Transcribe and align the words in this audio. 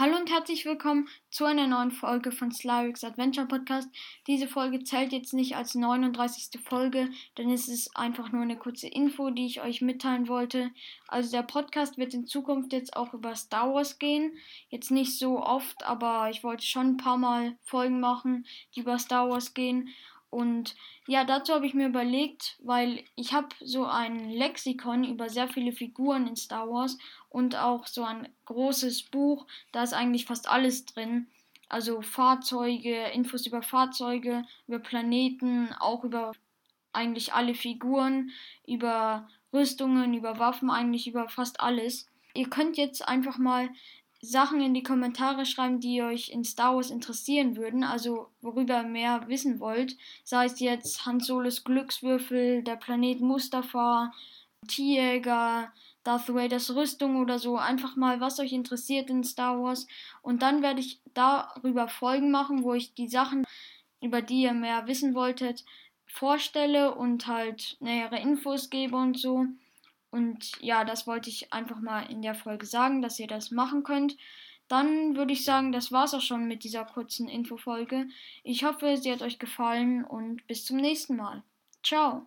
Hallo 0.00 0.16
und 0.16 0.30
herzlich 0.30 0.64
willkommen 0.64 1.08
zu 1.28 1.44
einer 1.44 1.66
neuen 1.66 1.90
Folge 1.90 2.32
von 2.32 2.50
Slavix 2.50 3.04
Adventure 3.04 3.46
Podcast. 3.46 3.86
Diese 4.26 4.48
Folge 4.48 4.82
zählt 4.82 5.12
jetzt 5.12 5.34
nicht 5.34 5.56
als 5.56 5.74
39. 5.74 6.58
Folge, 6.64 7.10
denn 7.36 7.50
es 7.50 7.68
ist 7.68 7.94
einfach 7.94 8.32
nur 8.32 8.40
eine 8.40 8.56
kurze 8.56 8.88
Info, 8.88 9.28
die 9.28 9.44
ich 9.44 9.60
euch 9.60 9.82
mitteilen 9.82 10.26
wollte. 10.26 10.70
Also 11.06 11.30
der 11.32 11.42
Podcast 11.42 11.98
wird 11.98 12.14
in 12.14 12.26
Zukunft 12.26 12.72
jetzt 12.72 12.96
auch 12.96 13.12
über 13.12 13.36
Star 13.36 13.74
Wars 13.74 13.98
gehen. 13.98 14.32
Jetzt 14.70 14.90
nicht 14.90 15.18
so 15.18 15.38
oft, 15.38 15.84
aber 15.84 16.30
ich 16.30 16.42
wollte 16.42 16.64
schon 16.64 16.92
ein 16.92 16.96
paar 16.96 17.18
Mal 17.18 17.58
Folgen 17.62 18.00
machen, 18.00 18.46
die 18.74 18.80
über 18.80 18.98
Star 18.98 19.28
Wars 19.28 19.52
gehen. 19.52 19.90
Und 20.30 20.76
ja, 21.08 21.24
dazu 21.24 21.52
habe 21.52 21.66
ich 21.66 21.74
mir 21.74 21.88
überlegt, 21.88 22.56
weil 22.62 23.04
ich 23.16 23.32
habe 23.32 23.48
so 23.60 23.84
ein 23.84 24.30
Lexikon 24.30 25.02
über 25.04 25.28
sehr 25.28 25.48
viele 25.48 25.72
Figuren 25.72 26.28
in 26.28 26.36
Star 26.36 26.68
Wars 26.68 26.98
und 27.28 27.56
auch 27.56 27.86
so 27.86 28.04
ein 28.04 28.28
großes 28.44 29.02
Buch, 29.04 29.46
da 29.72 29.82
ist 29.82 29.92
eigentlich 29.92 30.26
fast 30.26 30.48
alles 30.48 30.86
drin. 30.86 31.26
Also 31.68 32.00
Fahrzeuge, 32.00 33.06
Infos 33.08 33.46
über 33.46 33.62
Fahrzeuge, 33.62 34.44
über 34.68 34.78
Planeten, 34.78 35.72
auch 35.78 36.04
über 36.04 36.32
eigentlich 36.92 37.32
alle 37.32 37.54
Figuren, 37.54 38.30
über 38.66 39.28
Rüstungen, 39.52 40.14
über 40.14 40.38
Waffen, 40.38 40.70
eigentlich 40.70 41.08
über 41.08 41.28
fast 41.28 41.60
alles. 41.60 42.08
Ihr 42.34 42.48
könnt 42.48 42.76
jetzt 42.76 43.06
einfach 43.06 43.38
mal 43.38 43.68
Sachen 44.22 44.60
in 44.60 44.74
die 44.74 44.82
Kommentare 44.82 45.46
schreiben, 45.46 45.80
die 45.80 46.02
euch 46.02 46.28
in 46.28 46.44
Star 46.44 46.76
Wars 46.76 46.90
interessieren 46.90 47.56
würden, 47.56 47.84
also 47.84 48.28
worüber 48.42 48.82
ihr 48.82 48.88
mehr 48.88 49.28
wissen 49.28 49.60
wollt. 49.60 49.96
Sei 50.24 50.44
es 50.44 50.60
jetzt 50.60 51.06
Han 51.06 51.20
Solos 51.20 51.64
Glückswürfel, 51.64 52.62
der 52.62 52.76
Planet 52.76 53.20
Mustafa, 53.20 54.12
Tierjäger, 54.68 55.72
Darth 56.04 56.28
Vaders 56.28 56.74
Rüstung 56.74 57.16
oder 57.16 57.38
so. 57.38 57.56
Einfach 57.56 57.96
mal, 57.96 58.20
was 58.20 58.38
euch 58.40 58.52
interessiert 58.52 59.08
in 59.08 59.24
Star 59.24 59.60
Wars. 59.62 59.86
Und 60.22 60.42
dann 60.42 60.62
werde 60.62 60.80
ich 60.80 61.00
darüber 61.14 61.88
Folgen 61.88 62.30
machen, 62.30 62.62
wo 62.62 62.74
ich 62.74 62.94
die 62.94 63.08
Sachen, 63.08 63.44
über 64.02 64.20
die 64.20 64.42
ihr 64.42 64.52
mehr 64.52 64.86
wissen 64.86 65.14
wolltet, 65.14 65.64
vorstelle 66.06 66.94
und 66.94 67.26
halt 67.26 67.76
nähere 67.80 68.18
Infos 68.18 68.68
gebe 68.68 68.96
und 68.96 69.18
so. 69.18 69.46
Und 70.10 70.52
ja, 70.60 70.84
das 70.84 71.06
wollte 71.06 71.30
ich 71.30 71.52
einfach 71.52 71.80
mal 71.80 72.02
in 72.02 72.22
der 72.22 72.34
Folge 72.34 72.66
sagen, 72.66 73.02
dass 73.02 73.18
ihr 73.18 73.28
das 73.28 73.50
machen 73.50 73.82
könnt. 73.82 74.16
Dann 74.68 75.16
würde 75.16 75.32
ich 75.32 75.44
sagen, 75.44 75.72
das 75.72 75.90
war's 75.92 76.14
auch 76.14 76.20
schon 76.20 76.46
mit 76.46 76.64
dieser 76.64 76.84
kurzen 76.84 77.28
Infofolge. 77.28 78.06
Ich 78.44 78.64
hoffe, 78.64 78.96
sie 78.96 79.12
hat 79.12 79.22
euch 79.22 79.38
gefallen 79.38 80.04
und 80.04 80.46
bis 80.46 80.64
zum 80.64 80.76
nächsten 80.76 81.16
Mal. 81.16 81.42
Ciao. 81.82 82.26